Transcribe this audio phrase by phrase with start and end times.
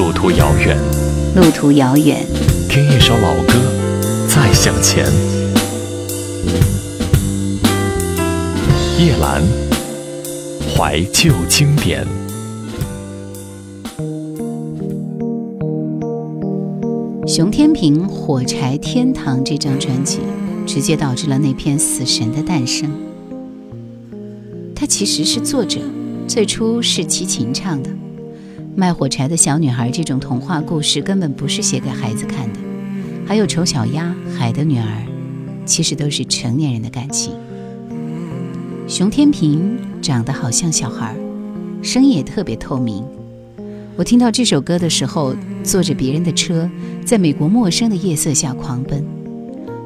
[0.00, 0.78] 路途遥远，
[1.36, 2.26] 路途遥远，
[2.70, 3.52] 听一首老歌，
[4.26, 5.04] 再向前。
[8.98, 9.42] 叶兰，
[10.74, 12.06] 怀旧经典。
[17.26, 20.20] 熊天平《火柴天堂》这张专辑，
[20.66, 22.90] 直接导致了那篇《死神》的诞生。
[24.74, 25.78] 他其实是作者，
[26.26, 27.90] 最初是齐秦唱的。
[28.76, 32.58] 卖火柴的小女孩这种童话故事根本不是写给孩子看的，
[33.26, 35.06] 还有丑小鸭、海的女儿，
[35.66, 37.34] 其实都是成年人的感情。
[38.86, 41.14] 熊天平长得好像小孩，
[41.82, 43.04] 声音也特别透明。
[43.96, 46.70] 我听到这首歌的时候，坐着别人的车，
[47.04, 49.04] 在美国陌生的夜色下狂奔，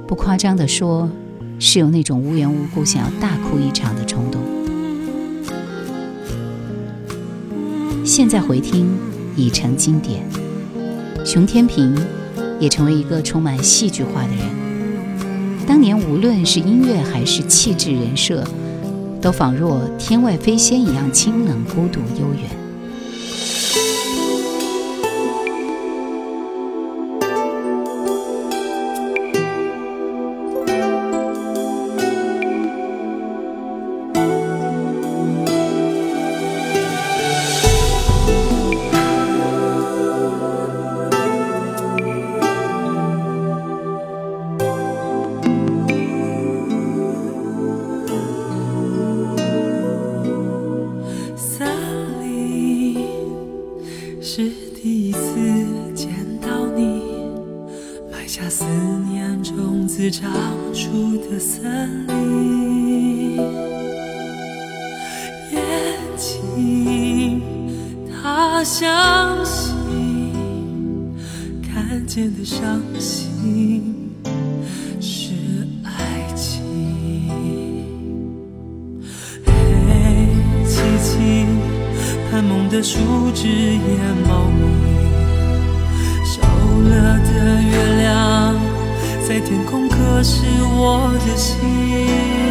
[0.07, 1.11] 不夸张地说，
[1.59, 4.41] 是有那种无缘无故想要大哭一场的冲动。
[8.05, 8.87] 现在回听
[9.35, 10.23] 已成经典，
[11.25, 11.97] 熊天平
[12.61, 15.67] 也成为一个充满戏剧化的人。
[15.67, 18.45] 当年无论是音乐还是气质人设，
[19.23, 22.51] 都仿若天外飞仙一样清冷、孤独、悠远。
[61.13, 63.37] 的森林，
[65.53, 65.61] 眼
[66.17, 67.41] 睛，
[68.11, 69.65] 他相信
[71.63, 74.13] 看见的伤心
[75.01, 75.33] 是
[75.85, 76.63] 爱情。
[79.45, 79.53] 黑
[80.67, 81.47] 漆漆，
[82.31, 82.99] 盘蒙的树
[83.35, 83.79] 枝也
[84.27, 84.63] 茂密，
[86.25, 88.55] 烧了的月亮
[89.27, 89.84] 在天空。
[90.23, 92.44] 是我的心。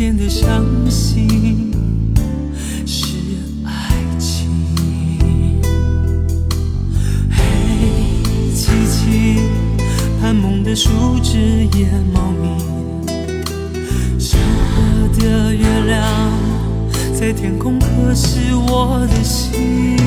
[0.00, 1.70] 天的伤心
[2.86, 3.18] 是
[3.66, 3.70] 爱
[4.18, 4.48] 情。
[7.30, 7.44] 黑
[8.54, 9.40] 漆漆，
[10.18, 10.88] 寒梦的树
[11.22, 12.48] 枝也茂密。
[14.18, 16.02] 小河的月亮
[17.12, 19.98] 在天空，可是我的心。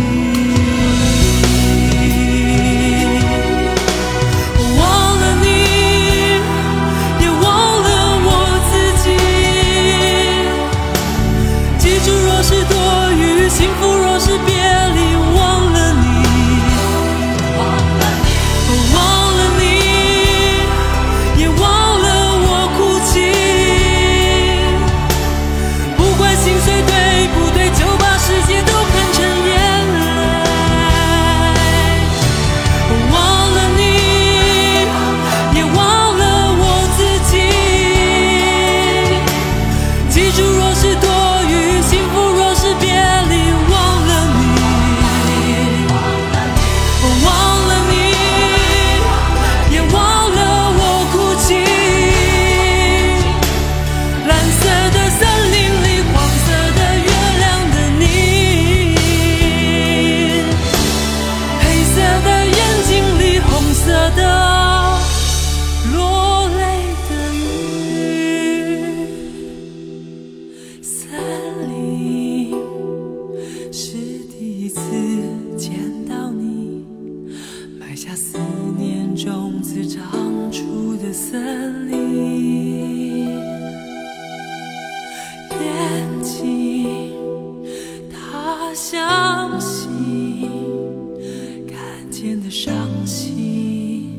[92.23, 94.17] 看见的伤心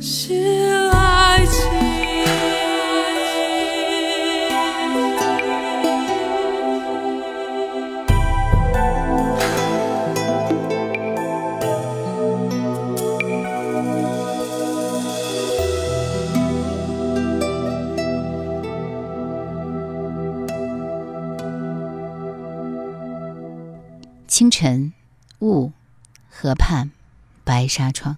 [0.00, 0.34] 是
[0.92, 1.70] 爱情。
[24.26, 24.92] 清晨，
[25.42, 25.70] 雾，
[26.42, 26.90] 河畔，
[27.44, 28.16] 白纱窗。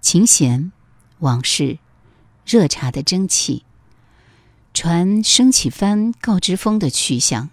[0.00, 0.72] 琴弦，
[1.20, 1.78] 往事，
[2.44, 3.64] 热茶的蒸汽。
[4.74, 7.50] 船升起帆，告知风的去向。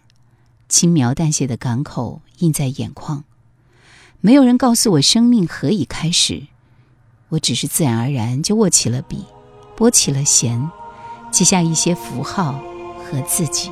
[0.67, 3.25] 轻描淡写的港口映在眼眶。
[4.21, 6.47] 没有人告诉我生命何以开始，
[7.29, 9.23] 我只是自然而然就握起了笔，
[9.77, 10.71] 拨起了弦，
[11.29, 12.53] 记下一些符号
[13.05, 13.69] 和自己。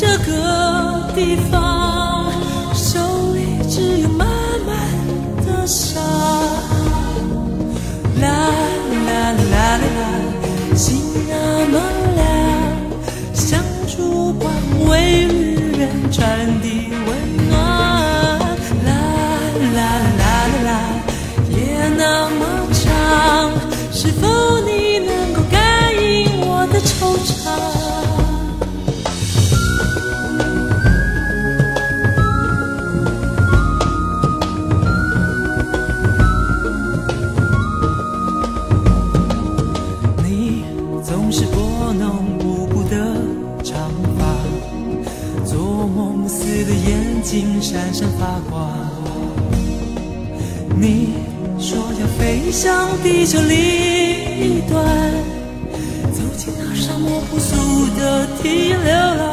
[0.00, 2.30] 这个地方，
[2.72, 3.00] 手
[3.34, 4.28] 里只有满
[4.64, 4.76] 满
[5.44, 6.00] 的伤。
[8.20, 10.00] 啦啦啦啦啦，
[10.76, 11.80] 心那么
[12.14, 12.24] 亮，
[13.34, 14.52] 像烛光
[14.88, 16.77] 为旅人传递
[53.02, 54.84] 地球另一端，
[56.12, 57.54] 走进那沙漠不宿
[57.96, 59.26] 的替流浪。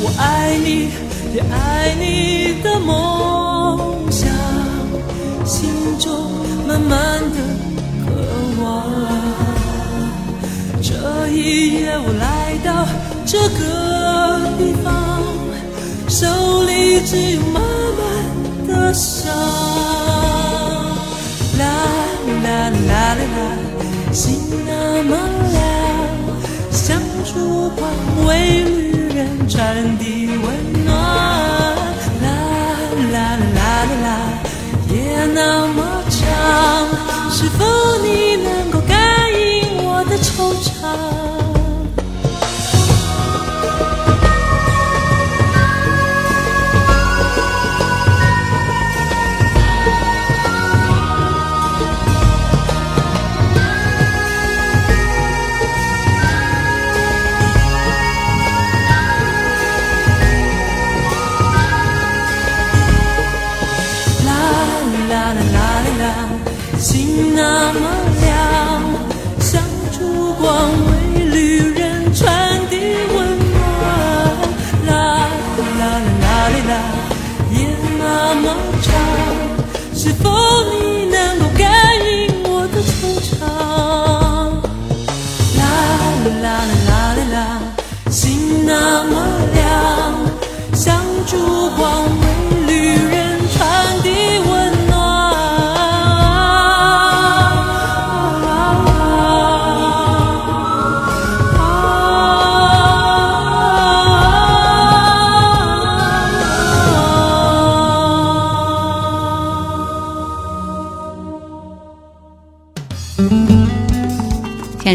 [0.00, 0.88] 我爱你，
[1.34, 4.28] 也爱你的梦想，
[5.44, 6.08] 心中
[6.66, 7.36] 满满的
[8.06, 8.10] 渴
[8.62, 8.64] 望。
[10.82, 12.86] 这一夜我来到
[13.26, 15.22] 这个地方，
[16.08, 16.26] 手
[16.62, 17.62] 里只有满
[17.98, 18.06] 满
[18.66, 19.97] 的伤。
[24.66, 25.16] 那么
[25.52, 25.60] 亮，
[26.70, 27.90] 像烛光
[28.26, 30.77] 为旅人传递温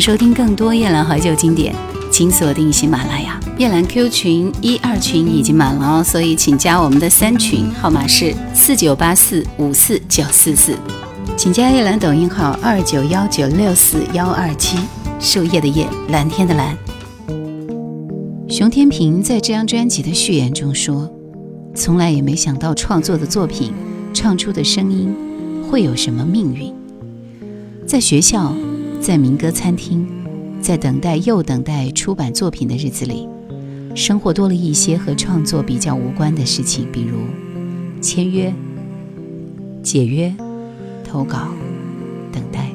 [0.06, 1.74] 收听更多夜兰怀旧经典，
[2.12, 3.40] 请锁定喜马拉雅。
[3.58, 10.78] 夜兰 Q 群一二群已经满了哦，所以请加我们的三群，号码是四九八四五四九四四。
[11.38, 14.78] 请加夜兰抖音号二九幺九六四幺二七，
[15.22, 16.78] 树叶的叶，蓝天的蓝。
[18.50, 21.10] 熊天平在这张专辑的序言中说
[21.74, 23.72] ：“从来也没想到创作的作品，
[24.14, 25.16] 唱出的声音
[25.72, 26.74] 会有什么命运。
[27.88, 28.54] 在学校，
[29.04, 30.08] 在民歌餐厅，
[30.62, 33.28] 在等待又等待出版作品的日子里，
[33.94, 37.18] 生活多了一些和创作比较无关的事情，比如
[38.00, 38.54] 签约、
[39.84, 40.34] 解约。”
[41.04, 41.50] 投稿，
[42.32, 42.72] 等待，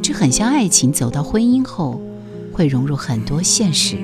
[0.00, 2.00] 这很像爱情走到婚姻后，
[2.50, 3.98] 会融入很多现实。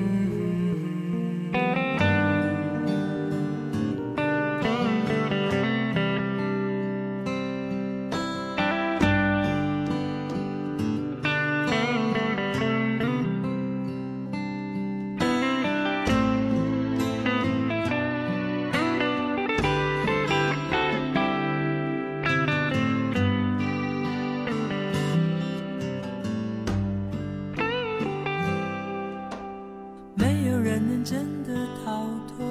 [30.24, 31.52] 没有人能真的
[31.84, 32.46] 逃脱，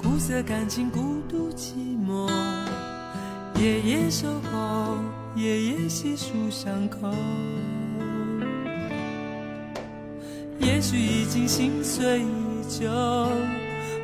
[0.00, 1.74] 苦涩感情孤独寂
[2.06, 2.30] 寞，
[3.60, 4.96] 夜夜守候，
[5.34, 7.12] 夜夜细数伤口。
[10.60, 12.24] 也许已经心碎已
[12.68, 12.88] 久，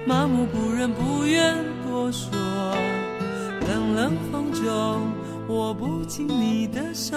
[0.04, 1.56] 麻木不仁不愿
[1.88, 2.32] 多说。
[3.68, 5.12] 冷冷风中，
[5.46, 7.16] 握不紧你的手，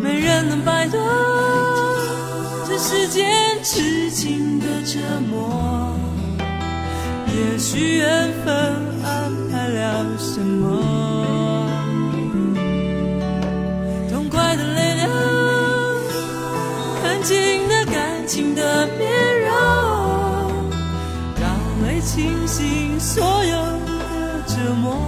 [0.00, 0.98] 没人能摆脱
[2.90, 3.24] 时间
[3.62, 4.98] 痴情的折
[5.30, 5.94] 磨。
[7.28, 8.52] 也许缘分
[9.04, 10.82] 安排了什么，
[14.10, 15.08] 痛快的泪流，
[17.00, 19.08] 看清了感情的面
[19.46, 19.52] 容，
[21.40, 21.48] 让
[21.86, 23.54] 泪清醒所有
[23.86, 24.98] 的折磨。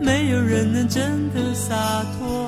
[0.00, 2.39] 没有人能真的洒脱，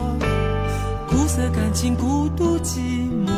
[1.35, 3.33] 色感情孤独寂寞，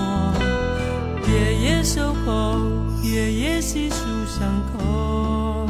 [1.30, 2.58] 夜夜守候。
[3.04, 3.96] 夜夜细数
[4.26, 5.68] 伤口，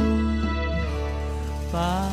[1.71, 2.09] 把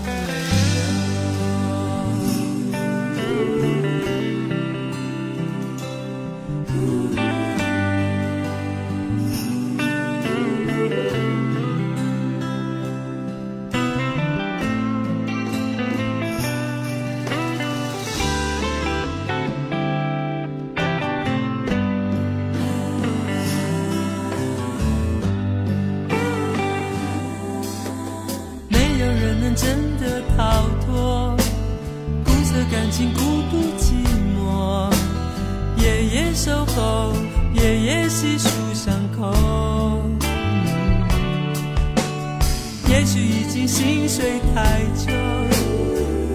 [42.93, 45.11] 也许已经心碎太久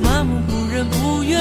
[0.02, 1.40] 麻木不仁不愿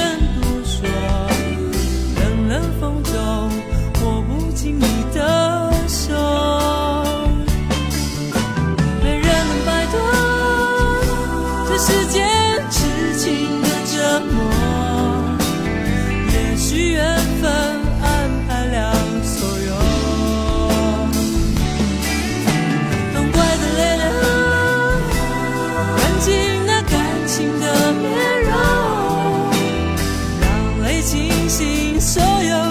[31.47, 32.66] 相信所有。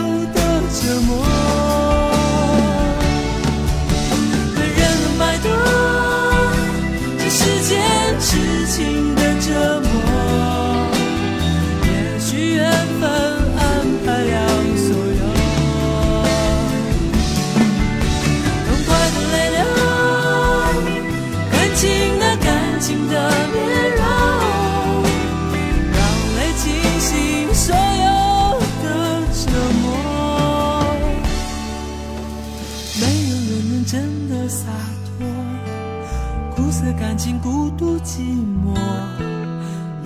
[36.56, 38.20] 苦涩感情，孤独寂
[38.64, 38.74] 寞，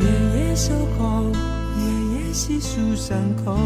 [0.00, 0.04] 夜
[0.48, 1.30] 夜守候，
[1.78, 3.56] 夜夜细数伤口。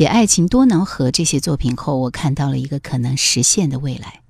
[0.00, 4.22] 写爱情多恼河这些作品后，我看到了一个可能实现的未来，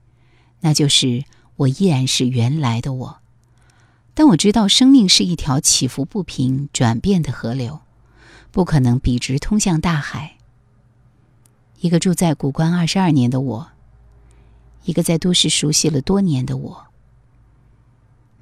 [0.62, 1.22] 那就是
[1.54, 3.18] 我依然是原来的我。
[4.12, 7.78] 但我知道，生命是一条起伏不平、转变的河流，
[8.50, 10.38] 不可能笔直通向大海。
[11.78, 13.68] 一个住在古关二十二年的我，
[14.86, 16.86] 一个在都市熟悉了多年的我。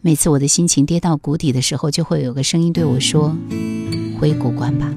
[0.01, 3.37] 每次我的心情跌到谷底的时候，就会有个声音对我说
[4.19, 4.91] ：“回古关吧。”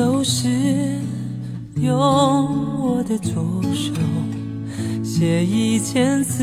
[0.00, 0.48] 都是，
[1.74, 3.92] 用我的左手
[5.04, 6.42] 写一千字，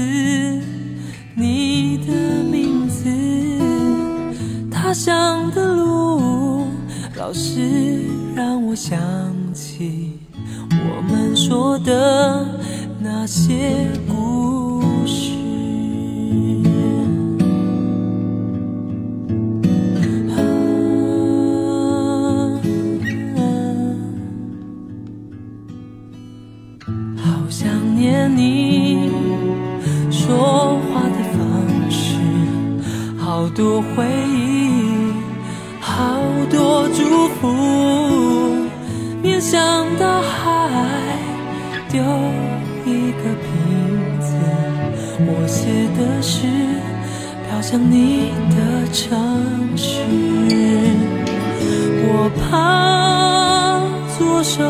[1.34, 3.10] 你的名字。
[4.70, 6.68] 他乡的路，
[7.16, 8.04] 老是
[8.36, 8.96] 让我想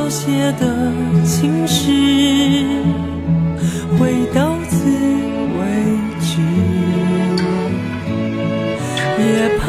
[0.09, 0.91] 写的
[1.25, 1.91] 情诗，
[3.99, 4.85] 会到此
[5.59, 5.61] 为
[6.21, 6.39] 止。
[9.19, 9.23] 也
[9.59, 9.65] 怕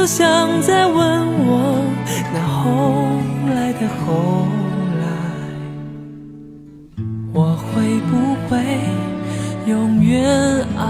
[0.00, 1.84] 就像在问我
[2.32, 2.64] 那后
[3.54, 4.46] 来的后
[4.98, 5.04] 来，
[7.34, 8.10] 我会不
[8.48, 8.56] 会。
[9.66, 10.24] 永远
[10.78, 10.80] 爱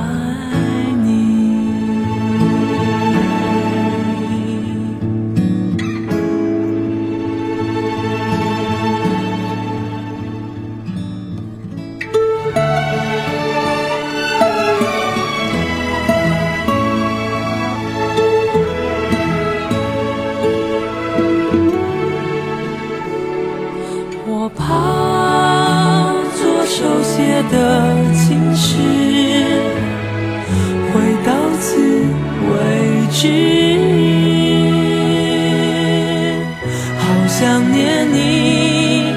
[36.99, 39.13] 好想念你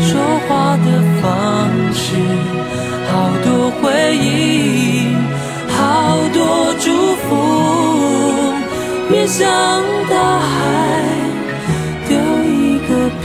[0.00, 0.18] 说
[0.48, 0.88] 话的
[1.20, 2.16] 方式，
[3.12, 3.12] 好
[3.44, 5.14] 多回忆，
[5.68, 5.76] 好
[6.32, 7.28] 多祝福。
[9.10, 9.46] 面向
[10.08, 10.48] 大海，
[12.08, 13.24] 丢一个瓶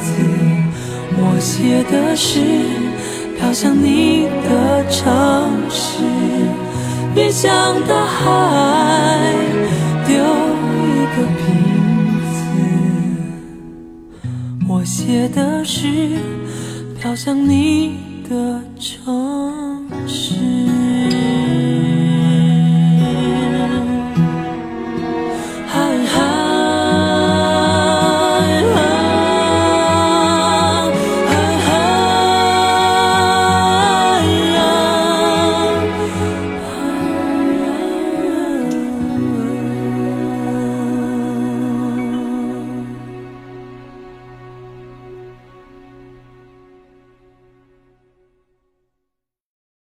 [0.00, 0.06] 子，
[1.18, 2.38] 我写的诗
[3.36, 4.48] 飘向你的
[4.88, 5.02] 城
[5.68, 6.13] 市。
[7.14, 9.32] 面向大海，
[10.04, 11.46] 丢一个瓶
[12.34, 12.34] 子，
[14.68, 16.18] 我写的诗
[17.00, 17.98] 飘向你
[18.28, 20.53] 的城市。